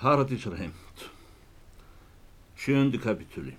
Paradísarheimt 0.00 1.10
Sjöndi 2.56 2.96
kapitúli 2.96 3.52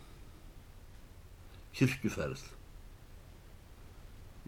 Kirkjuferð. 1.78 2.42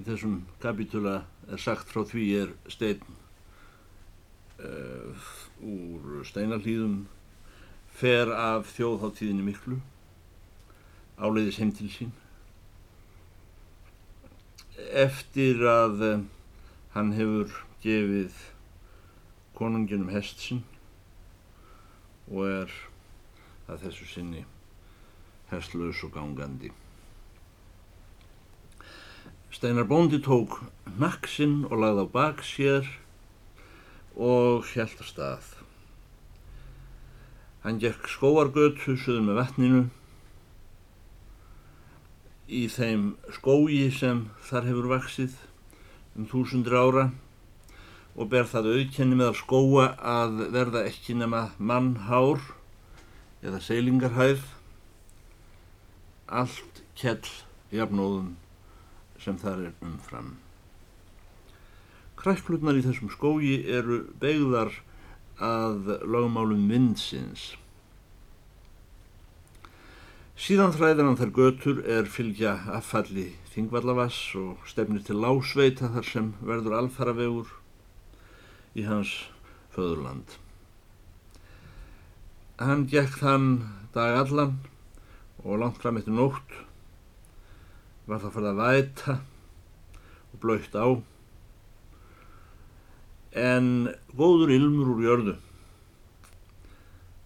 Í 0.01 0.05
þessum 0.07 0.39
kapitúla 0.63 1.19
er 1.45 1.61
sagt 1.61 1.93
frá 1.93 2.01
því 2.09 2.23
er 2.39 2.55
stein 2.73 3.05
uh, 4.57 5.29
úr 5.61 6.25
steinarlýðum 6.25 6.97
fer 8.01 8.33
af 8.39 8.73
þjóðháttíðinni 8.73 9.45
miklu 9.51 9.77
áleiðis 11.21 11.61
heim 11.61 11.77
til 11.77 11.93
sín. 11.93 12.11
Eftir 15.05 15.61
að 15.77 16.05
uh, 16.09 16.27
hann 16.97 17.13
hefur 17.21 17.53
gefið 17.85 18.45
konunginum 19.53 20.09
hest 20.09 20.41
sinn 20.41 20.65
og 22.33 22.47
er 22.49 22.71
að 23.69 23.85
þessu 23.85 24.07
sinni 24.09 24.43
hestlaus 25.51 26.01
og 26.05 26.15
gangandi. 26.15 26.71
Steinar 29.53 29.85
bóndi 29.85 30.17
tók 30.25 30.57
naksinn 30.97 31.61
og 31.69 31.77
lagði 31.83 32.07
á 32.09 32.13
bak 32.15 32.41
sér 32.41 32.87
og 34.17 34.65
hjælt 34.73 35.03
að 35.03 35.09
stað. 35.11 35.49
Hann 37.63 37.77
gekk 37.79 38.09
skóargötu 38.09 38.97
suður 38.97 39.27
með 39.29 39.39
vatninu 39.39 39.83
í 42.49 42.65
þeim 42.67 43.13
skói 43.37 43.87
sem 43.93 44.25
þar 44.49 44.71
hefur 44.71 44.89
vaksið 44.97 45.37
um 46.17 46.27
þúsundur 46.29 46.79
ára 46.81 47.05
og 48.13 48.29
ber 48.29 48.45
það 48.49 48.69
auðkenni 48.73 49.17
með 49.17 49.31
að 49.31 49.39
skóa 49.39 49.87
að 49.97 50.43
verða 50.53 50.83
ekki 50.89 51.15
nema 51.17 51.47
mannhár 51.57 52.43
eða 53.43 53.61
seilingarhæð 53.63 54.45
allt 56.29 56.83
kell 56.99 57.25
jafnóðum 57.73 58.35
sem 59.23 59.37
þar 59.41 59.67
er 59.69 59.73
umfram. 59.85 60.35
Kræklutnar 62.19 62.77
í 62.77 62.85
þessum 62.85 63.11
skógi 63.11 63.57
eru 63.67 64.03
beigðar 64.21 64.71
að 65.43 65.89
lagmálum 66.05 66.69
vindsins. 66.69 67.53
Síðan 70.39 70.73
þræðir 70.75 71.07
hann 71.07 71.19
þær 71.19 71.33
götur 71.33 71.81
er 71.87 72.07
fylgja 72.09 72.55
affalli 72.77 73.31
þingvallavass 73.53 74.33
og 74.39 74.63
stefnir 74.69 75.03
til 75.05 75.19
lásveita 75.21 75.91
þar 75.93 76.07
sem 76.09 76.31
verður 76.41 76.77
alfaravegur 76.79 77.51
í 78.77 78.85
hans 78.87 79.13
föðurland. 79.75 80.37
Hann 82.61 82.85
gekk 82.89 83.17
þann 83.21 83.47
dag 83.93 84.19
allan 84.23 84.59
og 85.43 85.59
langt 85.61 85.81
fram 85.81 85.97
eftir 85.99 86.15
nótt 86.15 86.59
var 88.07 88.21
það 88.21 88.35
fyrir 88.35 88.51
að 88.51 88.61
væta 88.61 89.17
og 90.33 90.39
blöytt 90.43 90.77
á 90.77 90.87
en 93.33 93.89
góður 94.13 94.53
ilmur 94.53 94.93
úr 94.93 95.03
jörðu. 95.07 95.35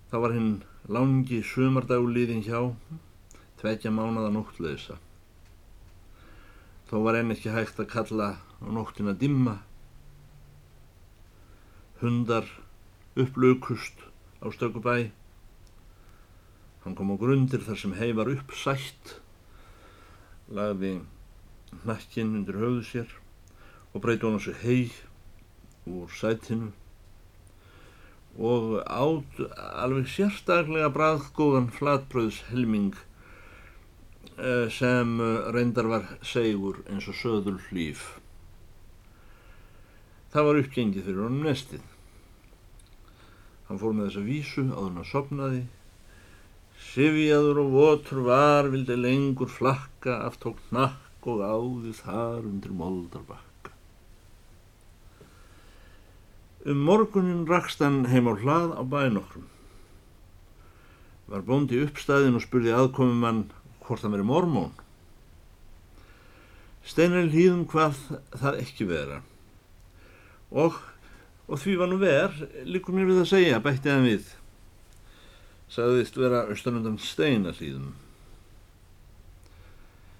Það 0.08 0.24
var 0.24 0.36
hinn 0.38 0.52
langi 0.88 1.42
sumardaguliðin 1.44 2.46
hjá 2.46 2.60
tveikja 3.60 3.92
mánada 3.92 4.32
nóttleisa. 4.32 4.96
Þó 6.88 7.02
var 7.04 7.20
enn 7.20 7.34
ekki 7.36 7.52
hægt 7.52 7.80
að 7.84 7.92
kalla 7.92 8.30
á 8.40 8.68
nóttina 8.72 9.12
dimma 9.12 9.58
hundar 12.02 12.46
upplaukust 13.18 13.98
á 14.44 14.48
stökubæ. 14.54 15.10
Hann 16.84 16.96
kom 16.96 17.12
á 17.12 17.18
grundir 17.18 17.64
þar 17.66 17.80
sem 17.82 17.94
hei 17.98 18.12
var 18.14 18.30
uppsætt, 18.32 19.18
lagði 20.48 21.00
nakkinn 21.88 22.36
undir 22.40 22.60
höfðu 22.62 22.84
sér 22.88 23.16
og 23.94 24.04
breyti 24.04 24.28
hann 24.28 24.38
á 24.38 24.42
sig 24.42 24.62
hei 24.62 24.84
úr 25.88 26.12
sætinu 26.12 26.72
og 28.38 28.78
átt 28.86 29.40
alveg 29.82 30.06
sérstaklega 30.14 30.92
bræðgóðan 30.94 31.72
flatbröðs 31.74 32.44
helming 32.52 32.94
eh, 34.38 34.70
sem 34.70 35.18
reyndar 35.56 35.90
var 35.90 36.06
segur 36.22 36.84
eins 36.86 37.10
og 37.10 37.18
söður 37.18 37.58
hlýf. 37.72 38.06
Það 40.30 40.50
var 40.50 40.60
uppgengið 40.62 41.08
fyrir 41.08 41.24
honum 41.26 41.48
nestið. 41.48 41.97
Hann 43.68 43.80
fór 43.82 43.96
með 43.96 44.10
þessa 44.10 44.24
vísu 44.24 44.64
á 44.72 44.80
hann 44.80 45.02
að 45.02 45.10
sopnaði. 45.12 45.66
Sifjaður 46.88 47.60
og 47.66 47.74
votur 47.74 48.24
var, 48.28 48.70
vildi 48.72 48.96
lengur 48.96 49.52
flakka, 49.52 50.22
aftók 50.30 50.62
nakk 50.72 51.28
og 51.28 51.44
áði 51.44 51.92
þar 51.98 52.48
undir 52.48 52.74
moldarbakka. 52.78 53.74
Um 56.68 56.84
morgunin 56.88 57.46
rakst 57.50 57.84
hann 57.84 58.06
heim 58.12 58.32
á 58.32 58.34
hlað 58.40 58.76
á 58.80 58.84
bænokkrum. 58.88 59.48
Var 61.28 61.44
bóndi 61.44 61.82
uppstæðin 61.84 62.40
og 62.40 62.46
spurði 62.46 62.76
aðkomum 62.76 63.26
hann 63.28 63.46
hvort 63.84 64.06
hann 64.06 64.16
veri 64.16 64.28
mormón. 64.28 64.76
Steinar 66.88 67.28
hlýðum 67.28 67.66
hvað 67.68 67.98
það 68.32 68.62
ekki 68.64 68.88
vera 68.88 69.20
og, 70.52 70.78
og 71.48 71.62
því 71.62 71.78
var 71.80 71.90
nú 71.92 72.00
verð, 72.02 72.44
líkur 72.68 72.96
mér 72.96 73.08
við 73.12 73.22
að 73.24 73.32
segja, 73.32 73.62
bætti 73.64 73.92
hann 73.92 74.08
við, 74.08 74.28
sagðist 75.72 76.20
vera 76.20 76.44
austanundan 76.52 77.00
steinallíðum. 77.00 77.94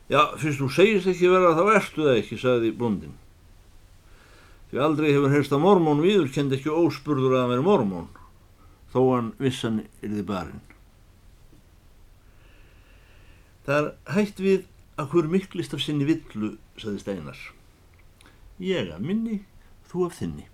Já, 0.08 0.22
fyrst 0.40 0.62
þú 0.62 0.70
segist 0.72 1.10
ekki 1.12 1.32
vera 1.32 1.56
þá 1.58 1.66
ertu 1.76 2.06
það 2.06 2.22
ekki, 2.22 2.40
sagði 2.40 2.72
búndin. 2.80 3.18
Því 4.72 4.80
aldrei 4.84 5.10
hefur 5.12 5.34
heyrst 5.34 5.56
að 5.56 5.64
mormón 5.64 6.04
viður 6.04 6.32
kend 6.32 6.56
ekki 6.56 6.72
óspurður 6.72 7.36
að 7.36 7.44
hann 7.44 7.54
veri 7.54 7.68
mormón, 7.68 8.08
þó 8.92 9.00
hann 9.12 9.30
vissan 9.40 9.84
yrði 10.00 10.24
barinn. 10.28 10.64
Það 13.68 13.78
er 13.82 13.88
hægt 14.16 14.40
við 14.40 14.68
að 14.96 15.12
hver 15.12 15.32
miklist 15.32 15.76
af 15.76 15.84
sinni 15.84 16.08
villu, 16.08 16.54
sagði 16.80 17.04
Steinar. 17.04 17.40
Ég 18.64 18.94
að 18.96 19.04
minni 19.04 19.42
þú 19.92 20.08
af 20.08 20.16
þinni. 20.22 20.48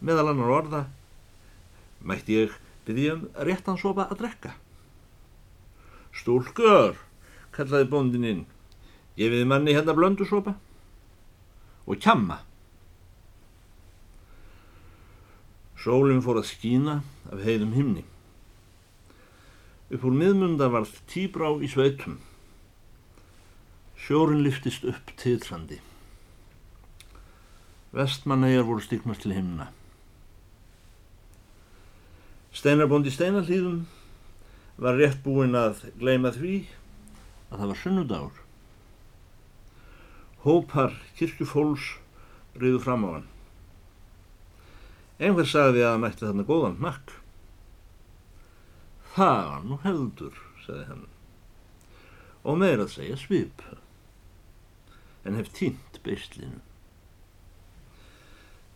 Meðal 0.00 0.32
annar 0.32 0.54
orða 0.56 0.82
mætti 2.00 2.38
ég 2.38 2.54
byggja 2.86 3.16
um 3.18 3.26
réttan 3.46 3.78
sopa 3.78 4.06
að 4.08 4.22
drekka. 4.22 4.54
Stúlkur, 6.16 6.96
kallaði 7.54 7.88
bóndin 7.90 8.26
inn, 8.26 8.46
gefiði 9.18 9.48
manni 9.48 9.74
hérna 9.76 9.94
blöndu 9.96 10.26
sopa 10.26 10.56
og 11.86 12.00
kjamma. 12.00 12.40
Sólinn 15.80 16.24
fór 16.24 16.40
að 16.40 16.50
skína 16.50 17.00
af 17.32 17.44
heiðum 17.44 17.76
himni. 17.76 18.04
Upp 19.90 20.04
úr 20.06 20.16
miðmunda 20.16 20.68
varð 20.70 20.92
tíbrá 21.10 21.48
í 21.58 21.70
sveitum. 21.70 22.18
Sjórin 24.00 24.44
liftist 24.44 24.84
upp 24.88 25.12
titrandi. 25.20 25.80
Vestmannegar 27.96 28.68
voru 28.68 28.84
stiknast 28.84 29.24
til 29.24 29.34
himna. 29.34 29.70
Steinarbóndi 32.50 33.12
Steinarlíðum 33.14 33.84
var 34.82 34.96
rétt 34.98 35.20
búinn 35.22 35.54
að 35.54 35.84
gleima 36.00 36.32
því 36.34 36.54
að 37.50 37.60
það 37.60 37.68
var 37.70 37.78
sunnudagur. 37.82 38.40
Hópar 40.42 40.96
kirkjufólks 41.18 41.92
riðu 42.58 42.80
fram 42.82 43.06
á 43.06 43.10
hann. 43.12 43.28
Einhver 45.20 45.46
sagði 45.46 45.84
að 45.84 45.94
hann 45.94 46.08
ætti 46.08 46.26
þarna 46.26 46.48
góðan 46.48 46.82
nakk. 46.82 47.14
Það 49.14 49.40
var 49.52 49.64
nú 49.70 49.80
heldur, 49.84 50.42
sagði 50.64 50.84
hann. 50.90 51.06
Og 52.42 52.58
meira 52.58 52.88
að 52.88 52.94
segja 52.96 53.20
svip. 53.20 53.62
En 55.22 55.38
hef 55.38 55.54
tínt 55.54 56.02
beislinu. 56.02 56.58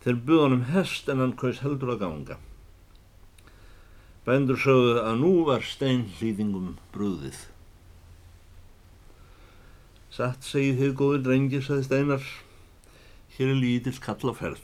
Þeir 0.05 0.25
buð 0.29 0.43
honum 0.47 0.67
hest 0.71 1.09
en 1.09 1.25
hann 1.25 1.39
kaus 1.41 1.65
heldur 1.65 1.97
að 1.97 2.05
ganga. 2.07 2.43
Bændur 4.25 4.57
sögðu 4.57 4.93
að 5.03 5.19
nú 5.21 5.31
var 5.45 5.65
steinlýðingum 5.69 6.79
brúðið. 6.95 7.37
Satt 10.15 10.47
segið 10.49 10.79
þið 10.81 10.95
góður 10.97 11.25
drengi, 11.27 11.59
saði 11.61 11.85
Steinar. 11.85 12.29
Hér 13.35 13.51
er 13.53 13.59
lítill 13.61 13.99
kall 14.01 14.33
á 14.33 14.35
ferð. 14.39 14.63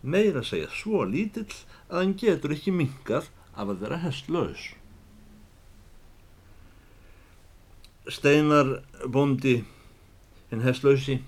Meira 0.00 0.40
segja 0.46 0.70
svo 0.72 1.02
lítill 1.08 1.50
að 1.90 1.98
hann 1.98 2.14
getur 2.22 2.54
ekki 2.56 2.72
minkað 2.72 3.28
af 3.52 3.68
að 3.68 3.84
vera 3.84 3.98
hestlaus. 4.06 4.70
Steinar 8.08 8.78
bondi 9.04 9.58
hinn 10.48 10.64
hestlausi 10.64 11.18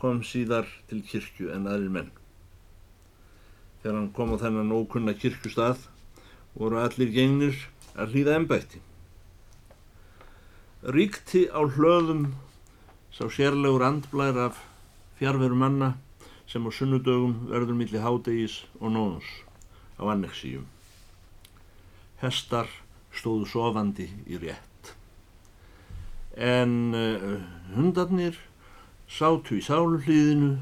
kom 0.00 0.20
síðar 0.20 0.68
til 0.90 1.00
kirkju 1.08 1.48
en 1.54 1.70
aðrir 1.70 1.96
menn. 1.96 2.12
þegar 3.84 3.98
hann 3.98 4.12
kom 4.16 4.30
á 4.32 4.40
þennan 4.40 4.72
ókunna 4.72 5.12
kirkustað 5.12 5.82
voru 6.54 6.78
allir 6.82 7.10
gengnir 7.14 7.56
að 7.94 8.14
hlýða 8.14 8.38
ennbætti. 8.38 8.80
Ríkti 10.84 11.46
á 11.48 11.64
hlöðum 11.64 12.34
sá 13.14 13.26
sérlegur 13.30 13.84
andblær 13.86 14.38
af 14.48 14.60
fjárveru 15.18 15.56
manna 15.56 15.94
sem 16.46 16.66
á 16.66 16.70
sunnudögum 16.70 17.48
verður 17.50 17.78
milli 17.78 18.02
hádegis 18.02 18.64
og 18.80 18.92
nóns 18.94 19.26
á 19.98 20.04
annexíum. 20.12 20.66
Hestar 22.20 22.68
stóðu 23.14 23.46
sofandi 23.48 24.08
í 24.26 24.38
rétt. 24.42 24.94
En 26.34 26.94
uh, 26.94 27.40
hundarnir 27.74 28.36
sátu 29.08 29.58
í 29.58 29.64
sáluhlýðinu 29.64 30.56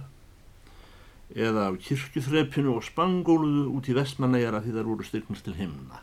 eða 1.32 1.69
á 1.69 1.70
kirkjuþrepinu 1.81 2.76
og 2.76 2.84
spangóluðu 2.84 3.69
út 3.73 3.88
í 3.88 3.96
vestmannegjara 3.96 4.61
því 4.64 4.75
þar 4.76 4.88
voru 4.90 5.06
styrknast 5.06 5.46
til 5.46 5.56
himna. 5.56 6.02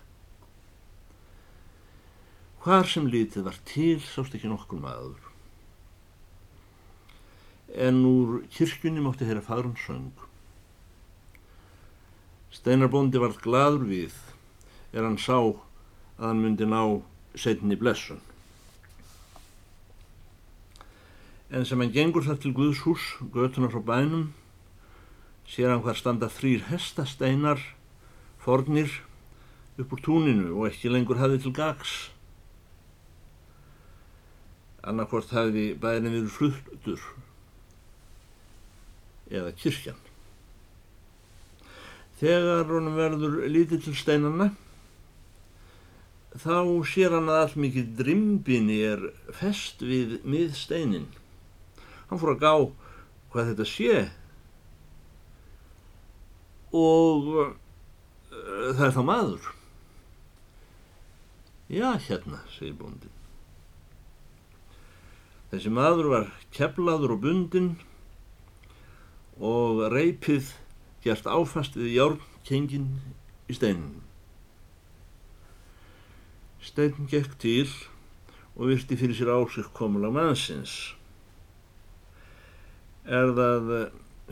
Hvar 2.63 2.87
sem 2.89 3.05
lítið 3.07 3.45
var 3.45 3.59
til 3.65 3.99
sást 4.03 4.33
ekki 4.35 4.49
nokkur 4.49 4.81
maður. 4.81 5.21
En 7.77 8.01
úr 8.09 8.41
kirkjunni 8.51 9.03
mátti 9.05 9.27
þeirra 9.27 9.45
fagrun 9.45 9.77
söng. 9.85 10.25
Steinarbóndi 12.49 13.21
varð 13.21 13.37
gladur 13.45 13.85
við 13.85 14.17
er 14.91 15.05
hann 15.05 15.19
sá 15.21 15.37
að 15.37 16.25
hann 16.25 16.41
myndi 16.41 16.65
ná 16.65 16.81
setni 17.37 17.77
blessun. 17.77 18.19
En 21.49 21.65
sem 21.65 21.79
hann 21.79 21.93
gengur 21.93 22.25
þar 22.25 22.41
til 22.41 22.51
Guðs 22.57 22.81
hús, 22.85 23.05
götunar 23.33 23.71
frá 23.73 23.81
bænum, 23.85 24.27
sér 25.49 25.73
hann 25.73 25.81
hvar 25.81 25.97
standa 25.97 26.29
þrýr 26.29 26.67
hestasteinar, 26.69 27.61
fornir, 28.41 28.91
upp 29.79 29.95
úr 29.95 30.03
túninu 30.03 30.51
og 30.59 30.67
ekki 30.69 30.91
lengur 30.91 31.19
hafið 31.19 31.47
til 31.47 31.55
gags. 31.55 31.95
Annarkort 34.85 35.31
hafi 35.35 35.71
bærin 35.79 36.11
verið 36.11 36.31
fluttur 36.35 37.01
eða 39.29 39.53
kirkjan. 39.57 39.97
Þegar 42.19 42.67
honum 42.67 42.97
verður 42.99 43.37
lítið 43.47 43.85
til 43.85 43.95
steinanna, 43.95 44.49
þá 46.35 46.55
sér 46.85 47.15
hann 47.15 47.31
að 47.31 47.41
allt 47.43 47.59
mikið 47.59 47.93
drimbinni 47.99 48.81
er 48.85 49.05
fest 49.35 49.81
við 49.81 50.19
miðsteinin. 50.27 51.07
Hann 52.09 52.19
fór 52.21 52.35
að 52.35 52.43
gá 52.43 52.53
hvað 53.31 53.51
þetta 53.53 53.69
sé 53.69 53.93
og 56.75 57.29
uh, 57.37 57.53
það 58.77 58.85
er 58.87 58.95
þá 58.95 59.01
maður. 59.05 59.47
Já, 61.69 61.89
hérna, 62.01 62.41
segir 62.49 62.75
bóndin. 62.79 63.13
Þessi 65.49 65.71
maður 65.73 66.11
var 66.13 66.27
keflaður 66.53 67.15
og 67.15 67.23
bundin 67.23 67.69
og 69.41 69.85
reypið 69.93 70.51
gert 71.01 71.29
áfast 71.29 71.77
við 71.79 71.95
járnkengin 71.95 72.89
í 73.49 73.55
steinin. 73.57 74.03
Steinn 76.61 77.07
gekk 77.09 77.37
til 77.41 77.69
og 78.59 78.69
virti 78.69 78.97
fyrir 78.99 79.15
sér 79.17 79.31
ásik 79.37 79.71
komulag 79.73 80.13
mannsins. 80.13 80.75
Er 83.07 83.31
það 83.33 83.69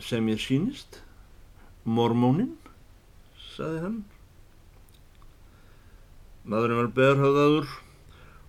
sem 0.04 0.28
ég 0.30 0.42
sínist? 0.42 1.00
Mormónin, 1.88 2.52
saði 3.56 3.78
hann. 3.80 3.98
Maðurinn 6.48 6.80
var 6.82 6.90
berhauðaður 6.96 7.70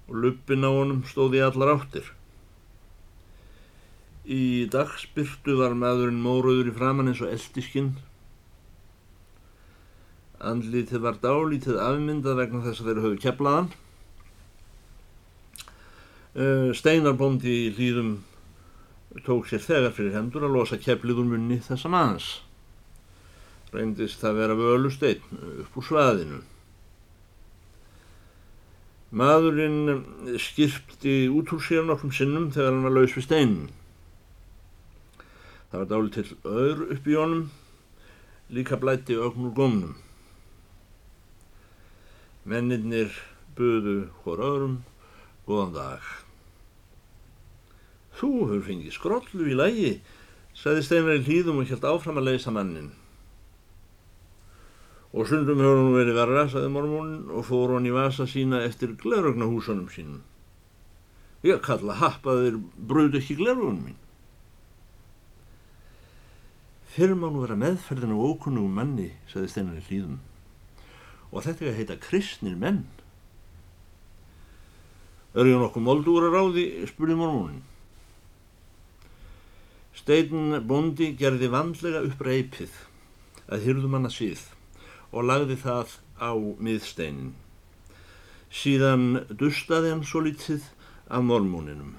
og 0.10 0.18
luppin 0.24 0.68
á 0.68 0.72
honum 0.72 1.04
stóði 1.08 1.42
allar 1.46 1.78
áttir. 1.78 2.08
Í 4.30 4.68
dagspyrtu 4.72 5.56
var 5.60 5.76
maðurinn 5.78 6.20
móruður 6.24 6.72
í 6.72 6.76
framann 6.76 7.12
eins 7.12 7.22
og 7.24 7.32
eldiskinn. 7.32 7.94
Andlítið 10.40 11.04
var 11.04 11.22
dálítið 11.24 11.80
afmyndað 11.84 12.42
vegna 12.44 12.64
þess 12.68 12.84
að 12.84 12.92
þeirra 12.92 13.06
höfðu 13.08 13.22
keflaðan. 13.24 13.72
Steinarbóndi 16.80 17.56
í 17.56 17.72
hlýðum 17.76 18.14
tók 19.26 19.50
sér 19.50 19.64
þegar 19.64 19.96
fyrir 19.96 20.16
hendur 20.20 20.46
að 20.46 20.56
losa 20.60 20.78
keflið 20.80 21.24
úr 21.24 21.34
munni 21.34 21.58
þessa 21.66 21.90
manns 21.92 22.30
reyndist 23.74 24.22
það 24.24 24.40
vera 24.42 24.58
völusteinn 24.58 25.42
upp 25.64 25.78
úr 25.78 25.86
svaðinu. 25.86 26.40
Maðurinn 29.10 30.38
skirpti 30.38 31.24
út 31.34 31.50
úr 31.56 31.64
sér 31.66 31.88
nokkrum 31.88 32.14
sinnum 32.14 32.52
þegar 32.54 32.76
hann 32.76 32.86
var 32.86 32.94
laus 32.94 33.16
við 33.18 33.26
steinin. 33.26 33.72
Það 35.72 35.82
var 35.82 35.90
dálit 35.90 36.16
til 36.18 36.38
öður 36.50 36.86
upp 36.94 37.10
í 37.10 37.18
honum, 37.18 37.44
líka 38.54 38.78
blætti 38.82 39.18
ögnur 39.18 39.54
gómnum. 39.58 39.98
Menninir 42.50 43.14
buðu 43.58 43.98
hór 44.24 44.46
öðrum, 44.46 44.80
góðan 45.46 45.76
dag. 45.76 46.06
Þú 48.20 48.32
hefur 48.46 48.66
fengið 48.66 48.96
skrollu 48.96 49.50
í 49.50 49.58
lægi, 49.58 49.92
sagði 50.58 50.86
Steinar 50.86 51.20
í 51.20 51.26
hlýðum 51.26 51.62
og 51.62 51.70
hjælt 51.70 51.86
áfram 51.88 52.18
að 52.22 52.32
leysa 52.32 52.54
mannin. 52.54 52.90
Og 55.10 55.26
sundum 55.26 55.58
hefur 55.64 55.80
hún 55.80 55.96
verið 55.98 56.18
verra, 56.20 56.44
saði 56.52 56.70
mormónin 56.70 57.32
og 57.34 57.48
fór 57.48 57.74
hann 57.74 57.88
í 57.90 57.94
vasa 57.94 58.28
sína 58.30 58.62
eftir 58.62 58.94
glerögnahúsunum 59.00 59.88
sínum. 59.90 60.22
Ég 61.42 61.64
kalla 61.66 61.96
happaðir 61.98 62.60
bröð 62.78 63.18
ekki 63.18 63.40
glerögunum 63.40 63.88
mín. 63.88 63.98
Fyrir 66.94 67.18
má 67.18 67.30
nú 67.30 67.42
vera 67.42 67.58
meðferðin 67.58 68.14
á 68.14 68.18
ókunnugum 68.20 68.78
manni, 68.78 69.10
saði 69.32 69.50
Steinar 69.50 69.82
í 69.82 69.86
hlýðum. 69.88 70.20
Og 71.34 71.46
þetta 71.46 71.66
er 71.66 71.72
að 71.72 71.80
heita 71.80 71.98
kristnir 72.02 72.58
menn. 72.60 72.84
Ég 75.38 75.58
nokkuð 75.58 75.86
moldúra 75.86 76.30
ráði, 76.34 76.68
spurði 76.90 77.18
mormónin. 77.18 77.66
Steinn 79.98 80.56
bondi 80.70 81.12
gerði 81.18 81.50
vandlega 81.52 82.06
upp 82.08 82.22
reypið 82.24 82.78
að 83.50 83.66
hyrðum 83.66 83.98
hann 83.98 84.10
að 84.10 84.16
síð 84.16 84.46
og 85.12 85.26
lagði 85.26 85.58
það 85.60 85.96
á 86.22 86.32
miðsteinin. 86.38 87.34
Síðan 88.50 89.26
dustaði 89.30 89.94
hann 89.94 90.06
svo 90.06 90.24
litið 90.26 90.66
af 91.10 91.26
mormóninum. 91.26 91.96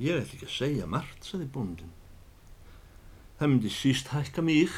Ég 0.00 0.20
ætl 0.20 0.36
ekki 0.36 0.48
að 0.48 0.56
segja 0.56 0.88
margt, 0.88 1.24
saði 1.24 1.48
bóndin. 1.52 1.92
Það 3.38 3.52
myndi 3.52 3.72
síst 3.72 4.12
hækka 4.12 4.44
mig 4.44 4.72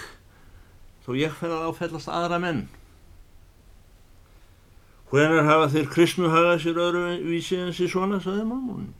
þó 1.06 1.14
ég 1.18 1.34
fer 1.34 1.54
að 1.54 1.70
áfellast 1.70 2.10
aðra 2.12 2.38
menn. 2.42 2.66
Hvenar 5.08 5.46
hafa 5.46 5.70
þeir 5.72 5.86
kristnu 5.88 6.30
hagað 6.30 6.58
sér 6.62 6.80
öðru 6.84 7.04
vísi 7.24 7.56
en 7.56 7.72
sér 7.72 7.88
svona, 7.90 8.18
saði 8.20 8.44
mormónin. 8.44 8.92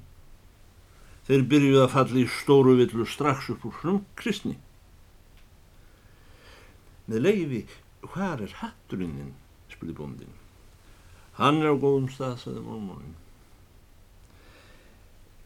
Þeir 1.29 1.45
byrjuði 1.51 1.83
að 1.83 1.93
falla 1.93 2.23
í 2.23 2.29
stóru 2.33 2.79
villu 2.79 3.05
strax 3.05 3.51
upp 3.53 3.67
úr 3.69 3.75
frum 3.77 3.99
kristni. 4.17 4.57
Með 7.09 7.25
leiði, 7.25 7.63
hvað 8.05 8.45
er 8.47 8.59
hatturinn 8.61 9.33
spurði 9.73 9.97
bóndin. 9.97 10.37
Hann 11.39 11.63
er 11.63 11.71
á 11.71 11.77
góðum 11.79 12.09
stað, 12.11 12.39
sagði 12.43 12.65
mormónin. 12.67 13.17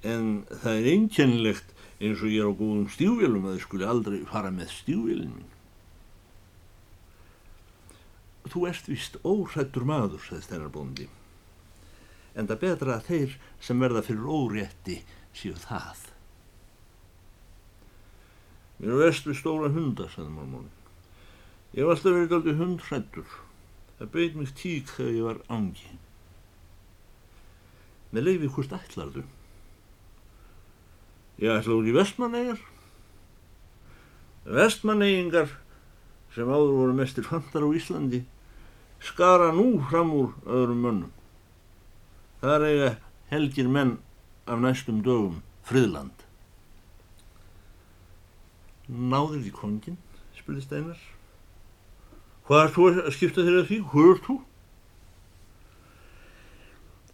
En 0.03 0.29
það 0.51 0.79
er 0.79 0.91
einkennilegt 0.95 1.75
eins 2.03 2.23
og 2.25 2.33
ég 2.33 2.43
er 2.43 2.51
á 2.51 2.59
góðum 2.59 2.89
stífjölum 2.91 3.47
að 3.47 3.59
þið 3.59 3.67
skuli 3.67 3.89
aldrei 3.89 4.21
fara 4.31 4.51
með 4.55 4.73
stífjölin 4.73 5.35
mín. 5.37 5.51
Þú 8.49 8.65
ert 8.73 8.89
vist 8.91 9.21
óhrættur 9.23 9.87
maður, 9.87 10.25
sagði 10.25 10.47
stærnarbóndi. 10.49 11.09
En 12.35 12.49
það 12.49 12.63
betra 12.65 12.97
að 12.97 13.09
þeir 13.11 13.37
sem 13.63 13.85
verða 13.85 14.03
fyrir 14.07 14.27
órétti 14.27 14.99
séu 15.37 15.55
það. 15.61 16.09
Mér 18.81 18.97
er 18.97 19.03
vest 19.05 19.29
við 19.29 19.39
stóra 19.39 19.71
hunda, 19.71 20.09
sagði 20.11 20.33
mormónin. 20.33 20.82
Ég 21.73 21.87
var 21.87 21.97
alltaf 21.97 22.13
verið 22.13 22.35
aldrei 22.37 22.57
hundrættur. 22.59 23.37
Það 23.99 24.11
beit 24.13 24.35
mig 24.37 24.51
tík 24.59 24.91
þegar 24.93 25.15
ég 25.17 25.29
var 25.29 25.39
angi. 25.53 25.95
Með 28.13 28.27
leiði 28.27 28.51
hvort 28.53 28.75
ætlar 28.77 29.13
þú? 29.15 29.23
Ég 31.41 31.55
ætla 31.55 31.79
úr 31.79 31.89
í 31.89 31.95
vestmannegar. 31.97 32.61
Vestmanneyingar 34.43 35.55
sem 36.35 36.49
áður 36.51 36.77
voru 36.77 36.97
mestir 36.99 37.25
fantar 37.25 37.65
á 37.65 37.69
Íslandi 37.73 38.25
skara 39.03 39.53
nú 39.55 39.81
fram 39.89 40.13
úr 40.15 40.35
öðrum 40.47 40.83
mönnum. 40.85 41.13
Það 42.43 42.55
er 42.55 42.67
eiga 42.69 42.91
helgir 43.31 43.71
menn 43.71 43.97
af 44.47 44.61
næstum 44.61 45.01
dögum 45.07 45.41
friðland. 45.67 46.15
Náður 48.89 49.41
því 49.41 49.53
kongin, 49.57 49.99
spurði 50.37 50.67
Steinar. 50.67 51.03
Hvað 52.53 52.67
er 52.67 52.73
þú 52.75 52.87
að 52.91 53.07
skipta 53.17 53.43
þér 53.47 53.55
að 53.63 53.69
því? 53.71 53.77
Hvað 53.89 54.09
er 54.11 54.19
þú? 54.27 54.35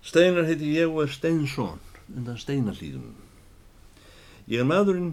Steinar 0.08 0.48
heiti 0.48 0.70
ég 0.74 0.90
og 0.90 1.04
er 1.04 1.12
Steinsson, 1.14 1.76
undan 2.10 2.40
Steinarlíðum. 2.42 3.12
Ég 4.50 4.64
er 4.64 4.66
maðurinn 4.66 5.12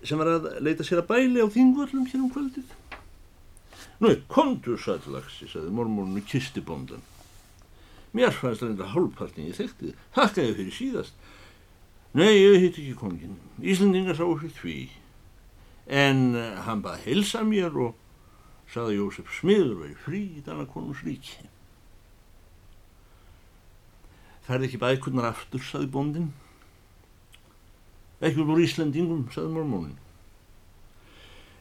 sem 0.00 0.16
var 0.16 0.30
að 0.38 0.46
leita 0.64 0.86
sér 0.88 1.02
að 1.02 1.10
bæli 1.10 1.44
á 1.44 1.52
þingvöllum 1.52 2.06
hér 2.08 2.22
um 2.22 2.30
kvöldið. 2.32 2.70
Nú, 4.00 4.14
kontur 4.32 4.80
sætlaxi, 4.80 5.50
sagði 5.52 5.74
mormórnu 5.82 6.24
kistibóndan. 6.32 7.04
Mér 8.16 8.32
fannst 8.32 8.64
enda 8.64 8.88
hálfpartin 8.94 9.50
ég 9.50 9.60
þekkti 9.60 9.90
þið, 9.90 10.00
þakkaði 10.16 10.56
fyrir 10.62 10.76
síðast. 10.78 11.28
Nei, 12.16 12.32
ég 12.38 12.58
hitt 12.64 12.80
ekki 12.80 12.96
kongin, 12.96 13.36
Íslandingar 13.60 14.16
sá 14.16 14.24
fyrir 14.24 14.56
því. 14.62 14.80
En 15.92 16.26
uh, 16.32 16.64
hann 16.64 16.80
baði 16.80 17.10
helsa 17.10 17.44
mér 17.44 17.76
og 17.76 18.00
sagði 18.72 18.98
Jósef 18.98 19.30
Smiður 19.38 19.82
veri 19.82 19.98
frí 20.04 20.22
í 20.38 20.42
dana 20.46 20.66
konus 20.70 21.02
ríki. 21.06 21.46
Færði 24.46 24.68
ekki 24.68 24.80
bækurnar 24.82 25.30
aftur, 25.32 25.62
sagði 25.66 25.90
bóndin. 25.94 26.28
Ekki 28.22 28.44
úr 28.44 28.62
Íslandingum, 28.62 29.26
sagði 29.34 29.54
mormónin. 29.56 29.96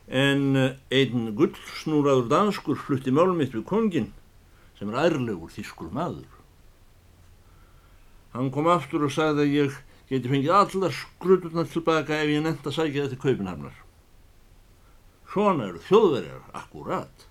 En 0.05 0.43
uh, 0.53 0.67
einn 0.93 1.31
gullsnúraður 1.38 2.29
danskur 2.29 2.77
flutti 2.77 3.13
málmitt 3.13 3.55
við 3.55 3.65
kongin 3.65 4.12
sem 4.77 4.91
er 4.91 5.07
ærlegur 5.07 5.50
þýskur 5.53 5.89
maður. 5.95 6.29
Hann 8.35 8.51
kom 8.53 8.69
aftur 8.69 9.07
og 9.07 9.15
sagði 9.15 9.47
að 9.47 9.55
ég 9.55 9.81
geti 10.12 10.29
fengið 10.29 10.53
allar 10.53 10.93
skruturnar 10.93 11.71
tilbaka 11.71 12.19
ef 12.21 12.29
ég 12.29 12.45
nefnt 12.45 12.69
að 12.69 12.77
sækja 12.77 13.07
þetta 13.07 13.21
kaupinhamnar. 13.24 13.85
Svona 15.36 15.65
eru 15.68 15.82
þjóðverjar 15.84 16.44
akkurat. 16.56 17.24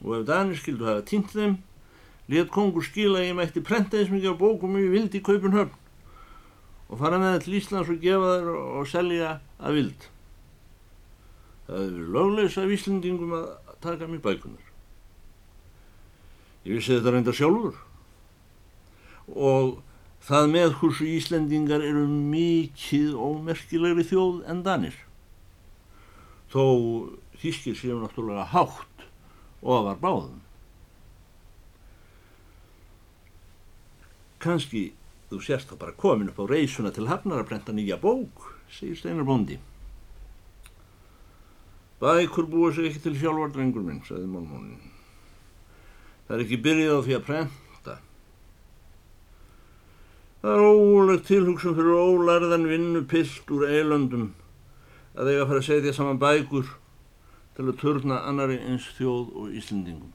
Og 0.00 0.14
ef 0.16 0.22
Danir 0.30 0.56
skildu 0.56 0.86
hafa 0.88 1.02
týnt 1.04 1.34
þeim, 1.34 1.58
let 2.32 2.48
kongur 2.54 2.86
skila 2.86 3.20
ég 3.20 3.34
mætti 3.36 3.60
prenta 3.60 3.98
eins 3.98 4.08
mikið 4.08 4.32
á 4.32 4.40
bókum 4.40 4.78
ég 4.80 4.94
vildi 4.94 5.20
í 5.20 5.26
kaupinhöfn 5.26 5.76
og 6.88 7.02
fara 7.02 7.18
með 7.20 7.34
það 7.34 7.44
til 7.44 7.56
Íslands 7.58 7.90
og 7.92 8.00
gefa 8.06 8.30
þær 8.30 8.48
og 8.54 8.88
selja 8.88 9.34
að 9.60 9.76
vild. 9.76 10.06
Það 11.68 11.82
hefur 11.82 11.92
verið 11.98 12.16
löglegs 12.16 12.56
af 12.64 12.72
Íslandingum 12.78 13.36
að 13.36 13.76
taka 13.84 14.08
mér 14.08 14.24
bækunar. 14.24 14.64
Ég 16.64 16.80
vissi 16.80 16.96
þetta 16.96 17.12
reynda 17.12 17.36
sjálfur 17.36 17.76
og 19.36 19.76
það 20.24 20.50
með 20.56 20.74
hversu 20.80 21.12
Íslandingar 21.12 21.84
eru 21.84 22.08
mikið 22.08 23.14
ómerkilegri 23.20 24.08
þjóð 24.08 24.42
en 24.48 24.64
Danir. 24.64 24.96
Þó 26.50 26.64
þýskir 27.40 27.76
séu 27.78 27.98
náttúrulega 28.00 28.48
hátt 28.50 29.04
og 29.62 29.84
var 29.86 30.00
báðum. 30.02 30.40
Kanski 34.40 34.90
þú 35.30 35.38
sérst 35.44 35.70
þá 35.70 35.76
bara 35.78 35.98
komin 36.00 36.30
upp 36.32 36.40
á 36.42 36.50
reysuna 36.50 36.90
til 36.94 37.06
hafnar 37.06 37.44
að 37.44 37.50
brenda 37.52 37.74
nýja 37.76 38.00
bók, 38.00 38.48
segir 38.72 38.98
Steinar 38.98 39.28
Bondi. 39.28 39.60
Bækur 42.00 42.48
búa 42.48 42.72
sig 42.72 42.88
ekki 42.88 43.04
til 43.04 43.18
sjálfar 43.20 43.52
drengur 43.52 43.84
minn, 43.84 44.00
sagði 44.08 44.26
málmónin. 44.32 44.80
Það 46.26 46.36
er 46.36 46.44
ekki 46.46 46.58
byrjað 46.64 46.96
á 46.96 47.04
því 47.04 47.16
að 47.18 47.26
prenta. 47.28 47.96
Það 50.40 50.56
er 50.56 50.66
ólegt 50.66 51.26
tilhugsun 51.28 51.76
fyrir 51.76 52.00
ólarðan 52.00 52.68
vinnu 52.70 53.04
pilt 53.06 53.52
úr 53.52 53.68
eilöndum 53.68 54.30
að 55.20 55.30
eiga 55.30 55.42
að 55.44 55.50
fara 55.50 55.60
að 55.60 55.68
setja 55.68 55.92
saman 55.96 56.20
bækur 56.20 56.70
til 57.56 57.66
að 57.68 57.78
törna 57.82 58.22
annari 58.24 58.56
eins 58.64 58.86
þjóð 58.96 59.34
og 59.36 59.54
Íslendingum. 59.60 60.14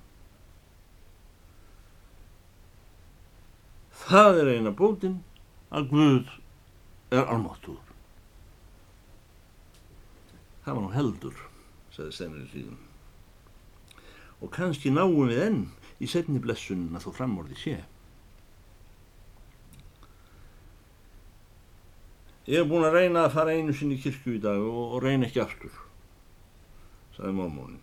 Það 4.05 4.41
er 4.41 4.51
eina 4.55 4.73
bótin 4.73 5.19
að 5.73 5.89
Guð 5.93 6.31
er 7.13 7.25
almáttur. 7.29 7.79
Það 10.65 10.73
var 10.73 10.81
nú 10.81 10.91
heldur, 10.93 11.41
sagði 11.93 12.17
Steinar 12.17 12.41
í 12.41 12.49
hlýðum. 12.53 12.79
Og 14.41 14.51
kannski 14.53 14.89
náum 14.93 15.29
við 15.29 15.41
enn 15.43 15.59
í 16.01 16.09
setni 16.09 16.41
blessunum 16.41 16.97
að 16.97 17.05
þú 17.05 17.13
framorði 17.19 17.59
sé. 17.61 17.75
Ég 22.45 22.61
hef 22.61 22.69
búin 22.69 22.85
að 22.85 22.99
reyna 22.99 23.25
að 23.25 23.35
fara 23.39 23.53
einu 23.57 23.73
sinni 23.73 23.97
í 23.97 24.01
kirkju 24.03 24.35
í 24.37 24.41
dag 24.43 24.61
og, 24.61 24.95
og 24.95 25.01
reyna 25.01 25.25
ekki 25.25 25.41
aftur, 25.41 25.73
sagði 27.15 27.31
mormónin. 27.39 27.81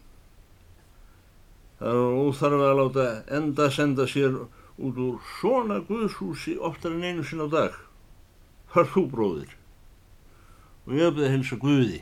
Það 1.81 1.99
er 1.99 2.21
óþarfa 2.23 2.69
að 2.69 2.78
láta 2.78 3.07
enda 3.38 3.66
senda 3.75 4.07
sér 4.07 4.37
út 4.78 5.00
úr 5.02 5.16
svona 5.40 5.81
guðshúsi 5.88 6.54
oftar 6.62 6.95
en 6.95 7.02
einu 7.02 7.26
sinni 7.26 7.49
á 7.50 7.50
dag. 7.50 7.75
Hvar 8.71 8.87
þú 8.95 9.02
bróðir? 9.11 9.50
Og 10.87 10.95
ég 10.95 11.11
beðið 11.11 11.26
að 11.26 11.35
helsa 11.35 11.59
Guði. 11.59 11.99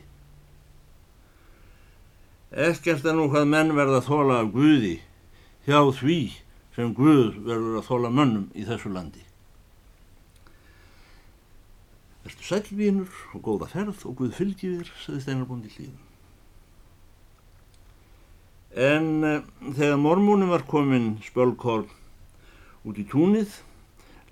Ekkert 2.51 3.09
er 3.09 3.17
nú 3.17 3.31
hvað 3.33 3.49
menn 3.49 3.73
verða 3.79 4.03
að 4.03 4.09
þóla 4.11 4.39
af 4.43 4.53
Guði 4.53 4.95
hjá 5.65 5.81
því 5.97 6.21
sem 6.77 6.93
Guð 6.93 7.41
verður 7.49 7.81
að 7.81 7.89
þóla 7.89 8.15
mönnum 8.21 8.47
í 8.53 8.69
þessu 8.69 8.93
landi. 8.93 9.30
Verður 12.51 12.67
sælvínur 12.67 13.11
og 13.35 13.43
góða 13.47 13.67
ferð 13.71 14.01
og 14.09 14.17
Guð 14.19 14.33
fylgjir, 14.35 14.89
saði 14.99 15.21
Steinarbóndi 15.23 15.69
hlýðum. 15.71 16.01
En 18.75 19.07
uh, 19.23 19.45
þegar 19.77 20.01
mormúnum 20.03 20.51
var 20.51 20.65
komin 20.67 21.21
spölkórn 21.23 21.87
út 22.83 22.99
í 22.99 23.05
túnið, 23.07 23.55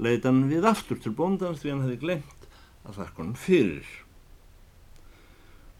leita 0.02 0.32
hann 0.32 0.48
við 0.50 0.66
aftur 0.66 0.98
til 0.98 1.14
bóndans 1.14 1.62
því 1.62 1.70
hann 1.70 1.84
hefði 1.86 2.00
glemt 2.02 2.50
að 2.88 2.98
þakka 2.98 3.22
hann 3.22 3.38
fyrir. 3.38 3.94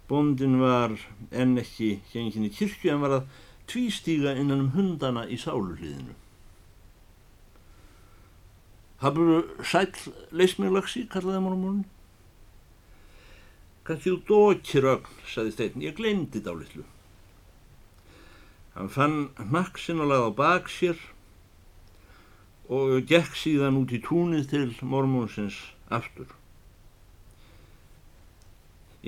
Bóndin 0.06 0.60
var 0.62 0.94
enn 1.34 1.58
ekki 1.58 1.98
gengin 2.14 2.46
í 2.46 2.54
kirkju 2.54 2.94
en 2.94 3.02
var 3.02 3.18
að 3.18 3.44
tvístíga 3.66 4.38
innan 4.38 4.68
um 4.68 4.72
hundana 4.78 5.26
í 5.26 5.42
sáluhliðinu. 5.42 6.14
Hafur 9.02 9.46
sæl 9.66 9.90
leismjölagsi, 10.30 11.08
kallaði 11.10 11.42
mormúnin. 11.42 11.86
Kannski 13.88 14.12
þú 14.12 14.18
dókir 14.28 14.84
ögn, 14.84 15.12
saði 15.24 15.52
stein, 15.54 15.80
ég 15.80 15.94
glemdi 15.96 16.36
þetta 16.36 16.52
á 16.52 16.60
litlu. 16.60 16.82
Hann 18.74 18.90
fann 18.92 19.16
nakksin 19.48 20.02
og 20.04 20.10
lagði 20.10 20.26
á 20.28 20.32
bak 20.36 20.68
sér 20.68 21.00
og 22.68 22.98
gekk 23.08 23.32
síðan 23.40 23.80
út 23.80 23.94
í 23.96 24.02
túnið 24.04 24.50
til 24.50 24.66
mormónsins 24.84 25.56
aftur. 25.88 26.28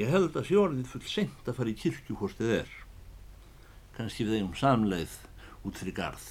Ég 0.00 0.08
held 0.08 0.32
að 0.32 0.48
fjórðið 0.48 0.88
full 0.94 1.04
sent 1.04 1.48
að 1.50 1.60
fara 1.60 1.74
í 1.74 1.76
kirkju 1.76 2.16
hvort 2.16 2.40
þið 2.40 2.56
er. 2.62 2.74
Kannski 3.98 4.24
við 4.24 4.38
eigum 4.38 4.56
samleið 4.56 5.16
út 5.68 5.76
fyrir 5.76 5.98
garð. 6.00 6.24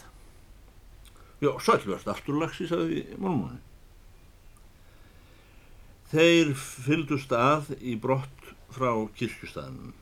Já, 1.39 1.53
sælverst 1.62 2.10
afturlagsi, 2.10 2.65
sagði 2.65 3.06
mormónin. 3.22 3.62
Þeir 6.10 6.56
fyldust 6.58 7.32
að 7.38 7.75
í 7.77 7.94
brott 8.01 8.38
frá 8.73 8.91
kirkjustafnum. 9.17 9.93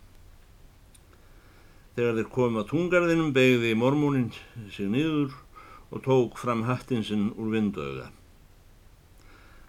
Þegar 1.97 2.17
þeir 2.19 2.29
komum 2.33 2.61
að 2.61 2.69
tungarðinum 2.71 3.31
begði 3.33 3.73
mormónin 3.79 4.29
sig 4.73 4.89
niður 4.93 5.33
og 5.89 6.03
tók 6.05 6.37
fram 6.37 6.65
hattinn 6.67 7.05
sinn 7.05 7.31
úr 7.33 7.49
vindauga. 7.55 8.11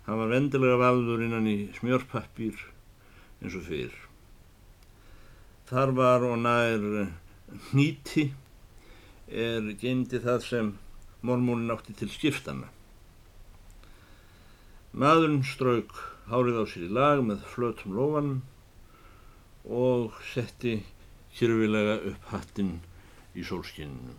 Hann 0.05 0.21
var 0.21 0.33
vendilega 0.33 0.81
vafður 0.81 1.25
innan 1.25 1.49
í 1.49 1.57
smjörpappir 1.79 2.59
eins 3.41 3.57
og 3.57 3.65
fyrr. 3.69 3.95
Þar 5.69 5.95
var 5.97 6.27
og 6.29 6.37
nær 6.43 6.85
nýti 7.77 8.31
er 9.29 9.73
geimdi 9.81 10.21
það 10.25 10.45
sem 10.45 10.71
mormónin 11.25 11.73
átti 11.73 11.97
til 11.97 12.09
skiptana. 12.13 12.69
Maðurinn 14.93 15.45
strauk 15.45 15.93
hárið 16.29 16.61
á 16.61 16.65
sér 16.69 16.87
í 16.89 16.93
lag 16.93 17.21
með 17.25 17.45
flötum 17.53 17.97
lófanum 17.97 18.39
og 19.69 20.17
setti 20.33 20.79
kyrfilega 21.37 21.99
upp 22.11 22.33
hattinn 22.33 22.79
í 23.37 23.45
sólskinninu. 23.45 24.17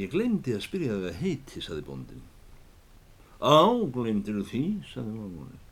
Ég 0.00 0.12
glemdi 0.12 0.54
að 0.56 0.64
spyrja 0.66 0.96
það 0.96 1.08
að 1.10 1.18
heiti, 1.20 1.62
saði 1.62 1.84
bóndin. 1.86 2.22
Á, 3.42 3.60
glemdir 3.92 4.38
þú 4.40 4.44
því, 4.48 4.64
saði 4.88 5.16
mormónin. 5.16 5.66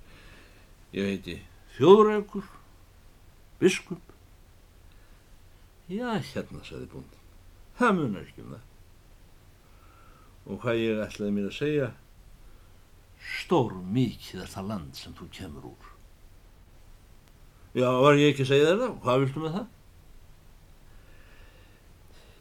Ég 0.92 1.08
heiti 1.08 1.36
Þjóðrækur, 1.76 2.48
biskup. 3.60 4.12
Já, 5.88 6.18
hérna, 6.18 6.60
saði 6.66 6.90
bóndin. 6.90 7.22
Það 7.78 7.96
munar 7.96 8.26
ekki 8.26 8.44
um 8.44 8.52
það. 8.56 8.66
Og 10.50 10.60
hvað 10.64 10.82
ég 10.82 11.00
ætlaði 11.06 11.36
mér 11.36 11.48
að 11.48 11.56
segja, 11.56 11.88
stór 13.40 13.78
mikið 13.94 14.44
er 14.44 14.52
það 14.52 14.70
land 14.74 15.00
sem 15.00 15.16
þú 15.16 15.30
kemur 15.38 15.70
úr. 15.70 15.88
Já, 17.70 17.86
var 17.86 18.18
ég 18.18 18.32
ekki 18.32 18.42
að 18.42 18.50
segja 18.50 18.70
þér 18.70 18.80
það? 18.80 18.94
Hvað 19.04 19.20
viltu 19.24 19.42
með 19.44 19.56
það? 19.56 19.66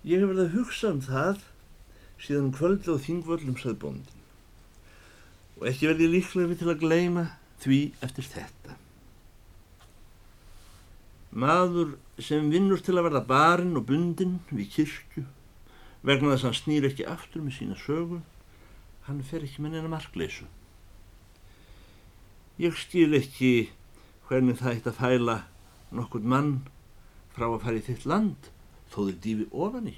Ég 0.09 0.21
hef 0.23 0.29
verið 0.31 0.45
að 0.45 0.55
hugsa 0.55 0.89
um 0.89 1.01
það 1.05 1.43
síðan 2.19 2.53
kvöldi 2.55 2.95
á 2.95 2.97
þingvöldum 3.03 3.59
sagði 3.59 3.79
bóndin 3.83 4.19
og 5.59 5.65
ekki 5.67 5.89
verði 5.89 6.07
líklega 6.07 6.49
við 6.49 6.61
til 6.61 6.69
að 6.71 6.83
gleima 6.83 7.23
því 7.59 7.79
eftir 8.05 8.27
þetta. 8.31 8.75
Maður 11.29 11.97
sem 12.23 12.47
vinnur 12.49 12.81
til 12.81 12.95
að 12.95 13.09
verða 13.09 13.25
barinn 13.27 13.75
og 13.77 13.85
bundinn 13.89 14.39
við 14.49 14.71
kirkju 14.77 15.25
vegna 16.07 16.31
þess 16.31 16.45
að 16.45 16.47
hann 16.47 16.59
snýr 16.61 16.87
ekki 16.87 17.07
aftur 17.11 17.43
með 17.43 17.57
sína 17.59 17.75
sögu, 17.77 18.21
hann 19.05 19.19
fer 19.27 19.43
ekki 19.43 19.61
með 19.61 19.75
neina 19.75 19.91
markleysu. 19.91 20.47
Ég 22.59 22.79
skil 22.79 23.11
ekki 23.19 23.51
hvernig 24.29 24.59
það 24.59 24.75
eitt 24.75 24.87
að 24.91 24.99
fæla 24.99 25.35
nokkur 25.95 26.25
mann 26.33 26.51
frá 27.33 27.47
að 27.49 27.63
fara 27.63 27.79
í 27.79 27.85
þitt 27.87 28.05
land 28.09 28.49
þó 28.91 28.99
þið 29.07 29.17
dýfi 29.23 29.47
ofan 29.65 29.89
í. 29.89 29.95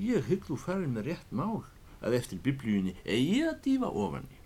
Ég 0.00 0.28
hygg 0.30 0.46
þú 0.48 0.56
farin 0.60 0.94
með 0.96 1.10
rétt 1.10 1.34
mál 1.34 1.64
að 2.00 2.16
eftir 2.18 2.40
biblíunni 2.44 2.94
eigi 3.04 3.42
að 3.44 3.60
dýfa 3.66 3.90
ofan 3.92 4.24
í. 4.30 4.38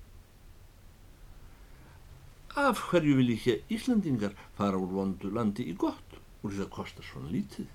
Af 2.56 2.80
hverju 2.88 3.18
vil 3.18 3.34
ekki 3.34 3.58
Íslandingar 3.76 4.34
fara 4.56 4.80
úr 4.80 4.94
vondu 4.96 5.30
landi 5.30 5.66
í 5.70 5.76
gott 5.76 6.16
úr 6.42 6.50
því 6.50 6.62
það 6.62 6.72
kostar 6.72 7.06
svona 7.06 7.30
lítið? 7.30 7.68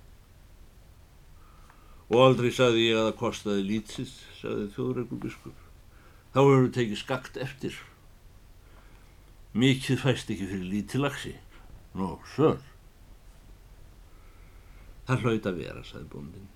Og 2.12 2.24
aldrei 2.26 2.50
sagði 2.52 2.90
ég 2.90 2.98
að 3.00 3.06
það 3.08 3.20
kostaði 3.22 3.68
lítið, 3.70 4.16
sagði 4.42 4.66
þjóðreikur 4.76 5.22
biskup. 5.24 5.60
Þá 6.34 6.40
hefur 6.42 6.66
við 6.66 6.74
tekið 6.76 7.00
skakt 7.00 7.40
eftir. 7.40 7.78
Mikið 9.52 10.00
fæst 10.00 10.30
ekki 10.32 10.48
fyrir 10.48 10.68
lítið 10.72 11.04
lagsi. 11.04 11.34
Nó, 11.98 12.16
sör. 12.36 12.62
Það 15.10 15.26
hlaut 15.26 15.48
að 15.50 15.58
vera, 15.60 15.82
sagði 15.84 16.08
bóndin. 16.14 16.50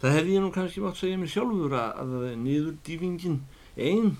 Það 0.00 0.14
hefði 0.16 0.36
ég 0.36 0.44
nú 0.44 0.52
kannski 0.52 0.84
mátt 0.84 0.98
segja 1.00 1.18
mér 1.20 1.32
sjálfur 1.32 1.74
að 1.76 2.14
niður 2.40 2.78
dýfingin 2.86 3.42
einn 3.76 4.14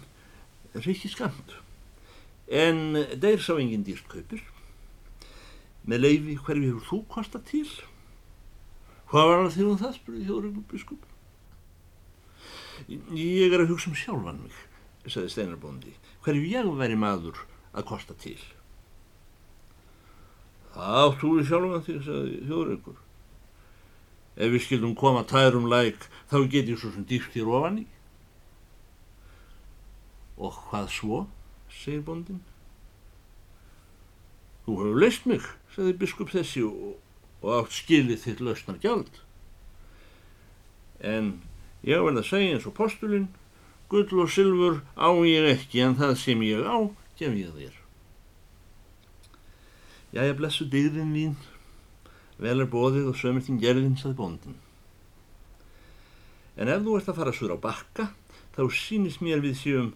rikki 0.75 1.11
skamt 1.13 1.55
en 2.49 2.99
þeir 3.21 3.41
sá 3.41 3.55
engin 3.57 3.85
dýrt 3.87 4.07
kaupir. 4.13 4.43
Með 5.89 6.05
leifi 6.05 6.37
hverju 6.41 6.71
hefur 6.71 6.89
þú 6.89 7.01
kostað 7.13 7.47
til? 7.51 7.67
Hvað 9.09 9.29
var 9.31 9.43
það 9.43 9.57
þegar 9.57 9.81
það 9.83 9.97
spurði 9.99 10.29
þjóðrögnum 10.29 10.69
biskup? 10.71 11.09
Ég 13.17 13.53
er 13.53 13.65
að 13.65 13.73
hugsa 13.73 13.91
um 13.91 13.99
sjálfan 13.99 14.41
mig, 14.45 14.57
sagði 15.07 15.33
Steinarbóndi. 15.33 15.93
Hverju 16.25 16.49
ég 16.51 16.71
væri 16.81 16.97
maður 16.99 17.45
að 17.75 17.89
kosta 17.91 18.17
til? 18.19 18.39
Það 20.75 21.01
áttu 21.01 21.31
úr 21.31 21.45
sjálfan 21.47 21.85
því, 21.87 21.97
sagði 22.03 22.39
þjóðrögnur. 22.49 23.01
Ef 24.35 24.51
við 24.51 24.65
skildum 24.65 24.97
koma 24.99 25.23
tærum 25.31 25.69
læk, 25.71 26.09
þá 26.31 26.39
get 26.51 26.71
ég 26.73 26.81
svo 26.81 26.91
sem 26.91 27.07
dýrt 27.07 27.37
hér 27.37 27.53
ofan 27.55 27.85
í. 27.85 27.87
Og 30.35 30.57
hvað 30.67 30.91
svo? 30.91 31.21
segir 31.75 32.03
bondin. 32.07 32.41
Þú 34.65 34.79
hefur 34.81 35.01
leist 35.03 35.27
mig, 35.29 35.47
sagði 35.75 35.95
biskup 36.01 36.31
þessi 36.33 36.65
og, 36.67 36.97
og 37.45 37.51
átt 37.59 37.75
skilið 37.77 38.23
þitt 38.25 38.43
lausnar 38.43 38.79
gjald. 38.83 39.21
En 41.05 41.35
ég 41.85 42.03
verði 42.03 42.23
að 42.23 42.31
segja 42.31 42.55
eins 42.55 42.69
og 42.69 42.77
postulinn, 42.79 43.29
gull 43.93 44.23
og 44.25 44.31
sylfur 44.33 44.81
á 44.97 45.11
ég 45.29 45.51
ekki 45.53 45.83
en 45.85 45.99
það 46.01 46.15
sem 46.23 46.45
ég 46.47 46.65
á, 46.65 46.89
gef 47.19 47.35
ég 47.35 47.51
þér. 47.55 47.81
Jæja, 50.15 50.35
blessu 50.39 50.67
dygðin 50.71 51.11
mín, 51.11 51.35
vel 52.39 52.61
er 52.63 52.71
bóðið 52.71 53.11
og 53.11 53.19
sömurtinn 53.19 53.61
gerðin, 53.63 53.97
sagði 53.99 54.19
bondin. 54.21 54.59
En 56.55 56.71
ef 56.71 56.85
þú 56.85 56.99
ert 56.99 57.11
að 57.11 57.19
fara 57.19 57.35
svo 57.35 57.51
á 57.51 57.59
bakka, 57.59 58.09
þá 58.55 58.63
sínist 58.71 59.23
mér 59.25 59.43
við 59.43 59.59
séum 59.59 59.93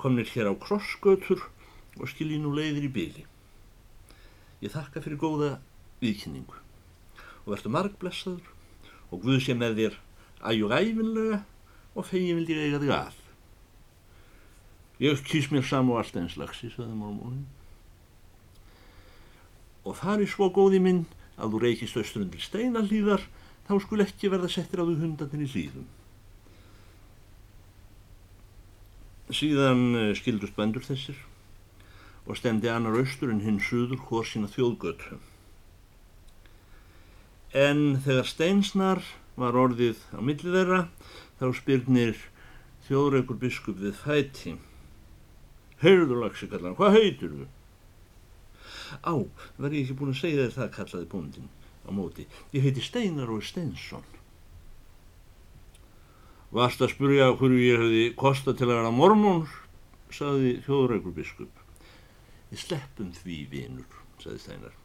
komnir 0.00 0.28
hér 0.28 0.50
á 0.52 0.54
krossgötur 0.60 1.46
og 2.00 2.08
skilji 2.10 2.40
nú 2.40 2.52
leiðir 2.56 2.88
í 2.88 2.92
byli. 2.92 3.24
Ég 4.60 4.74
þakka 4.74 5.00
fyrir 5.04 5.20
góða 5.20 5.54
viðkynningu 6.02 6.58
og 7.42 7.48
verður 7.54 7.74
margblessaður 7.78 8.52
og 9.12 9.24
Guð 9.24 9.40
sé 9.44 9.56
með 9.56 9.80
þér 9.80 9.98
ægjur 10.52 10.76
æfinlega 10.76 11.40
og 11.96 12.06
fegin 12.08 12.38
vildi 12.38 12.60
eiga 12.60 12.80
þig 12.82 12.94
að. 12.96 13.21
Ég 15.02 15.18
kýs 15.26 15.48
mér 15.50 15.64
sam 15.66 15.90
og 15.90 15.98
allt 15.98 16.14
eins 16.20 16.36
lagsi, 16.38 16.70
saði 16.70 16.94
mormónin. 16.94 17.48
Og 19.82 19.96
fari 19.98 20.28
svo 20.30 20.46
góði 20.54 20.78
minn 20.82 21.00
að 21.34 21.56
þú 21.56 21.62
reykist 21.64 21.98
austrundir 21.98 22.44
steinallíðar, 22.44 23.24
þá 23.66 23.74
skul 23.82 24.04
ekki 24.04 24.30
verða 24.30 24.52
settir 24.52 24.78
á 24.78 24.86
þú 24.86 24.94
hundanir 25.00 25.42
í 25.42 25.50
hlýðum. 25.50 25.90
Síðan 29.32 29.84
eh, 29.96 30.14
skildust 30.14 30.54
bændur 30.54 30.86
þessir 30.86 31.18
og 32.28 32.38
stendi 32.38 32.70
annar 32.70 32.94
austur 33.00 33.32
en 33.32 33.42
hinn 33.42 33.58
suður 33.58 34.02
hór 34.06 34.26
sína 34.28 34.50
þjóðgötu. 34.54 35.18
En 37.52 37.98
þegar 38.04 38.28
steinsnar 38.28 39.02
var 39.34 39.58
orðið 39.58 39.98
á 40.14 40.20
millið 40.22 40.58
þeirra 40.60 40.82
þá 41.40 41.46
spyrnir 41.58 42.28
þjóðreikur 42.86 43.40
biskup 43.40 43.82
við 43.82 43.98
fæti. 43.98 44.60
Heyrðu 45.82 46.20
lagsi 46.20 46.46
kallan, 46.50 46.76
hvað 46.78 46.96
heitir 46.98 47.32
þú? 47.34 47.48
Á, 49.02 49.14
verði 49.58 49.80
ég 49.80 49.86
ekki 49.86 49.98
búin 49.98 50.12
að 50.12 50.20
segja 50.20 50.44
þér 50.44 50.56
það 50.56 50.74
kallaði 50.76 51.08
búndin 51.10 51.48
á 51.82 51.90
móti. 51.90 52.26
Ég 52.54 52.66
heiti 52.66 52.84
Steinar 52.84 53.32
og 53.32 53.42
Steinsson. 53.46 54.04
Vast 56.52 56.84
að 56.84 56.92
spurja 56.92 57.32
hverju 57.32 57.64
ég 57.64 57.80
hefði 57.80 58.04
kosta 58.20 58.52
til 58.52 58.68
að 58.68 58.76
vera 58.76 58.92
mormón, 58.94 59.46
saði 60.12 60.58
þjóðrækur 60.66 61.16
biskup. 61.16 61.62
Við 62.52 62.60
sleppum 62.66 63.10
því 63.16 63.38
vinur, 63.50 64.00
saði 64.20 64.42
Steinar. 64.44 64.78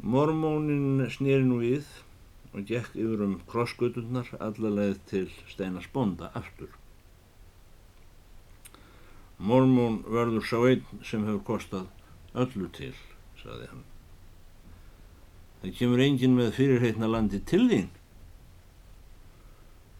Mormónin 0.00 1.04
snýri 1.12 1.44
nú 1.44 1.60
við 1.60 1.84
og 2.56 2.64
gekk 2.66 2.96
yfir 2.96 3.26
um 3.26 3.34
krossgöturnar 3.50 4.32
allarleið 4.40 4.96
til 5.12 5.26
Steinars 5.52 5.90
bonda 5.92 6.32
aftur. 6.34 6.79
Mormón 9.40 10.02
verður 10.04 10.44
sá 10.44 10.58
einn 10.68 11.04
sem 11.06 11.24
hefur 11.24 11.44
kostað 11.46 11.86
öllu 12.36 12.68
til, 12.76 12.92
saði 13.40 13.70
hann. 13.70 13.86
Það 15.62 15.78
kemur 15.78 16.04
engin 16.04 16.36
með 16.36 16.52
fyrirheitna 16.58 17.08
landi 17.08 17.40
til 17.48 17.64
þín, 17.72 17.88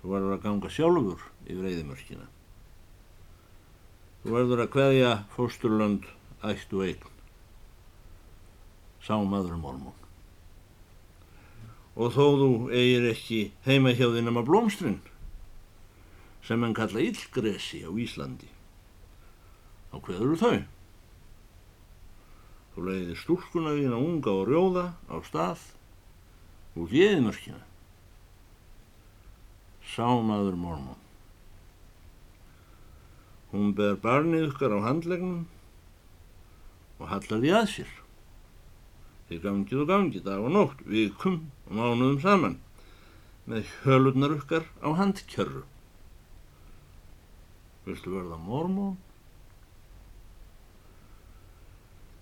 Þú 0.00 0.14
verður 0.14 0.34
að 0.34 0.44
ganga 0.46 0.68
sjálfur 0.72 1.24
yfir 1.44 1.66
eðimörkina. 1.70 2.26
Þú 4.22 4.36
verður 4.36 4.62
að 4.64 4.70
hveðja 4.76 5.10
fósturlönd 5.34 6.06
ættu 6.44 6.80
eign. 6.86 7.02
Sá 9.04 9.16
maður 9.20 9.58
mormón. 9.60 9.96
Og 12.00 12.14
þó 12.16 12.24
þú 12.40 12.50
eigir 12.72 13.10
ekki 13.10 13.40
heima 13.66 13.92
hjá 13.92 14.06
þinn 14.14 14.30
nema 14.30 14.44
blómstrinn, 14.46 15.00
sem 16.46 16.62
hann 16.64 16.76
kalla 16.76 17.02
illgresi 17.04 17.82
á 17.84 17.90
Íslandi, 17.92 18.48
þá 19.90 19.96
hveður 20.06 20.36
þau. 20.40 20.60
Þú 22.74 22.86
leiðir 22.86 23.18
stúlkuna 23.18 23.74
þína 23.78 23.98
unga 23.98 24.36
og 24.36 24.46
rjóða 24.48 24.86
á 25.10 25.16
stað 25.26 25.66
úr 26.78 26.94
eðimörkina 26.94 27.64
sámaður 29.90 30.56
mormón. 30.58 30.98
Hún 33.50 33.72
ber 33.74 33.96
barnið 33.98 34.52
ykkar 34.52 34.76
á 34.78 34.86
handlegnum 34.86 35.48
og 37.00 37.10
hallar 37.10 37.42
því 37.42 37.52
að 37.58 37.66
sér. 37.72 37.90
Þið 39.30 39.42
gangið 39.46 39.82
og 39.82 39.90
gangið 39.90 40.26
dag 40.26 40.44
og 40.44 40.54
nótt, 40.54 40.84
vikum 40.86 41.40
og 41.66 41.74
mánuðum 41.78 42.20
saman 42.22 42.56
með 43.50 43.66
hjölurnar 43.82 44.36
ykkar 44.38 44.66
á 44.78 44.88
handkjörru. 45.00 45.64
Viltu 47.86 48.14
verða 48.14 48.38
mormón? 48.38 48.98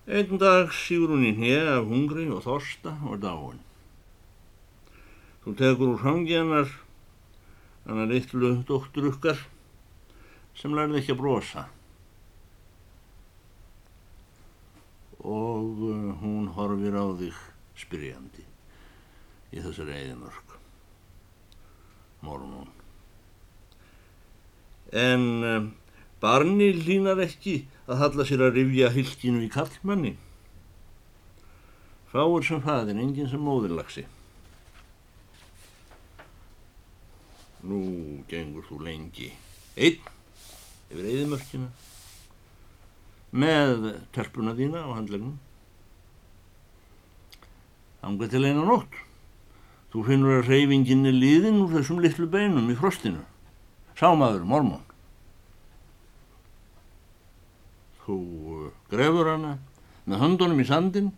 Einn 0.09 0.39
dag 0.41 0.71
sígur 0.73 1.13
hún 1.13 1.27
í 1.27 1.35
hnið 1.37 1.67
af 1.75 1.89
hungri 1.89 2.25
og 2.33 2.41
þorsta 2.47 2.95
og 3.05 3.19
dáin. 3.21 3.59
Þú 5.43 5.53
tekur 5.59 5.91
úr 5.93 6.01
hangjanar 6.01 6.71
hann 7.85 8.03
er 8.03 8.09
litlu 8.11 8.51
dóttur 8.69 9.09
ykkar 9.09 9.39
sem 10.57 10.73
lærði 10.75 10.99
ekki 10.99 11.15
að 11.15 11.21
brosa 11.21 11.63
og 15.19 15.81
uh, 15.83 16.11
hún 16.21 16.51
horfir 16.55 16.95
á 16.95 17.05
þig 17.19 17.39
spyrjandi 17.81 18.45
í 19.55 19.63
þessari 19.63 19.95
eðimörk 19.97 20.53
mormón 22.23 22.69
en 24.93 25.25
um, 25.49 25.67
barni 26.21 26.69
línar 26.77 27.23
ekki 27.25 27.61
að 27.89 28.01
halla 28.03 28.25
sér 28.29 28.45
að 28.45 28.59
rifja 28.59 28.89
hilkinu 28.93 29.41
í 29.43 29.51
kallmanni 29.51 30.15
Fáur 32.09 32.41
sem 32.41 32.61
faðin, 32.65 32.97
enginn 33.03 33.29
sem 33.29 33.41
móðurlagsi. 33.45 34.01
Nú 37.69 37.81
gengur 38.31 38.65
þú 38.65 38.79
lengi 38.87 39.27
einn 39.77 39.99
yfir 40.89 41.05
eðimörkina 41.05 41.67
með 43.29 43.91
telpuna 44.15 44.55
þína 44.57 44.81
á 44.89 44.97
handlegnum. 44.97 45.37
Ánga 48.01 48.31
til 48.31 48.41
eina 48.47 48.65
nótt. 48.65 48.89
Þú 49.93 50.05
finnur 50.07 50.39
að 50.39 50.49
reyfingin 50.49 51.05
er 51.05 51.13
liðin 51.13 51.61
úr 51.61 51.75
þessum 51.77 52.01
litlu 52.01 52.25
beinum 52.31 52.73
í 52.73 52.77
frostinu. 52.79 53.21
Sámaður, 53.99 54.49
mormón. 54.49 54.88
Þú 58.09 58.15
uh, 58.17 58.69
grefur 58.89 59.27
hana 59.29 59.51
með 60.09 60.21
höndunum 60.23 60.61
í 60.63 60.65
sandin 60.65 61.11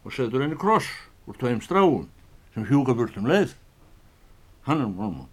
og 0.00 0.14
setur 0.16 0.40
henni 0.40 0.56
kross 0.56 0.88
úr 1.28 1.36
tveim 1.36 1.60
stráum 1.60 2.06
sem 2.54 2.64
hjúka 2.64 2.94
burt 2.96 3.18
um 3.20 3.28
leið. 3.28 3.52
Hann 4.64 4.80
er 4.80 4.88
mormón. 4.88 5.28